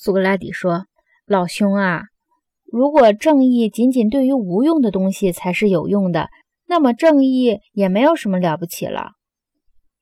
[0.00, 0.86] 苏格拉底说
[1.26, 2.04] ：“老兄啊，
[2.64, 6.28] 如果正义仅仅对于无用的东西才是有用的，
[6.68, 9.14] 那么正义也没有什么了不起了。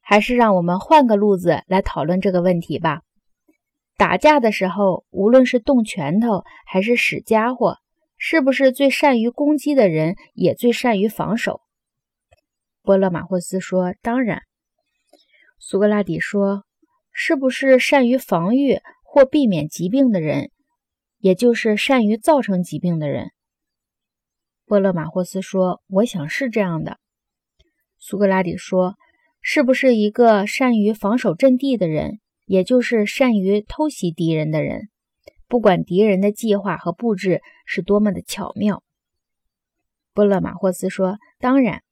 [0.02, 3.00] 还是让我们换个路子来讨论这个问题吧。
[3.96, 7.78] 打架的时候，无论是动拳头还是使家伙，
[8.18, 11.62] 是不是最善于攻击的人也最善于防守？”
[12.84, 14.42] 波勒马霍斯说：“当然。”
[15.58, 16.64] 苏格拉底说
[17.12, 18.78] ：“是不是善于防御
[19.16, 20.50] 或避免疾病的人，
[21.16, 23.30] 也就是善于造成疾病的人？”
[24.66, 26.98] 波勒马霍斯说：“我想是这样的。”
[27.98, 28.96] 苏格拉底说
[29.40, 34.90] ：“是不是一个善于防守阵地的人，也就是善于偷袭敌人的人，
[35.48, 38.82] 不管敌人的计划和布置是多么的巧妙？”
[40.12, 41.82] 波勒马霍斯说：“当然。”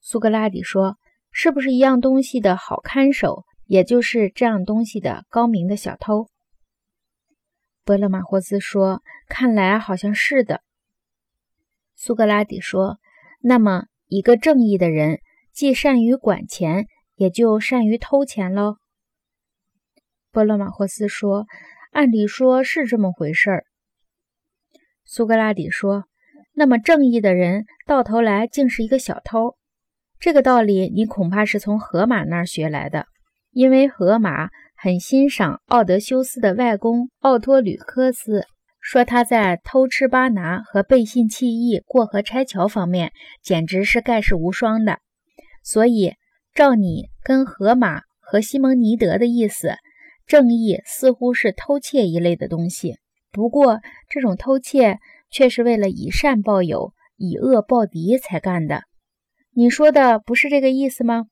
[0.00, 0.96] 苏格拉底说
[1.30, 6.28] ：“是不是一样东西的好看守，也就是这样东西的高明的小偷？”
[7.84, 10.62] 波勒马霍斯说：“看来好像是的。”
[11.96, 12.98] 苏格拉底说
[13.42, 15.20] ：“那么，一个正义的人，
[15.52, 18.76] 既善于管钱，也就善于偷钱喽？”
[20.30, 21.46] 波勒马霍斯说
[21.92, 23.66] ：“按理说是这么回事儿。”
[25.04, 26.04] 苏格拉底说
[26.54, 29.56] ：“那么，正义的人到头来竟是一个小偷？”
[30.20, 33.06] 这个道理你恐怕是从荷马那儿学来的，
[33.52, 38.46] 因为荷马很欣赏奥德修斯的外公奥托吕科斯，
[38.80, 44.98] 说他在偷吃巴拿和背信弃义、过河拆桥方面简直是盖世无双的。
[45.62, 46.14] 所以，
[46.54, 49.74] 照你跟荷马和西蒙尼德的意思，
[50.26, 52.96] 正义似乎是偷窃一类的东西。
[53.30, 54.98] 不过，这种偷窃
[55.30, 58.82] 却是为了以善报友、以恶报敌才干的。
[59.54, 61.26] 你说的不是这个意思吗？